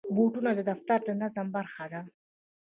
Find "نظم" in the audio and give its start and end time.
1.21-1.47